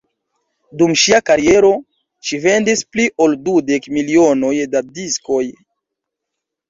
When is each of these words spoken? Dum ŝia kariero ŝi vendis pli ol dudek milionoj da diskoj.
Dum 0.79 0.93
ŝia 1.01 1.19
kariero 1.29 1.69
ŝi 2.29 2.39
vendis 2.45 2.83
pli 2.95 3.07
ol 3.27 3.37
dudek 3.51 3.87
milionoj 3.99 4.53
da 4.73 4.83
diskoj. 4.97 5.43